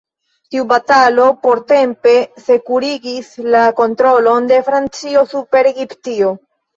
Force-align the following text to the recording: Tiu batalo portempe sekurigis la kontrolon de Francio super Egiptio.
Tiu 0.53 0.63
batalo 0.69 1.25
portempe 1.41 2.13
sekurigis 2.45 3.29
la 3.57 3.61
kontrolon 3.81 4.47
de 4.53 4.57
Francio 4.71 5.23
super 5.35 5.71
Egiptio. 5.73 6.33